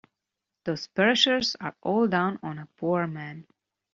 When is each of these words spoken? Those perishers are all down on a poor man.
Those 0.63 0.87
perishers 0.87 1.55
are 1.61 1.75
all 1.83 2.07
down 2.07 2.39
on 2.41 2.57
a 2.57 2.65
poor 2.77 3.05
man. 3.05 3.45